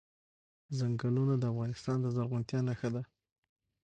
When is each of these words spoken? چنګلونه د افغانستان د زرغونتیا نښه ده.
چنګلونه 0.77 1.33
د 1.37 1.43
افغانستان 1.51 1.97
د 2.01 2.05
زرغونتیا 2.15 2.59
نښه 2.67 2.89
ده. 2.95 3.01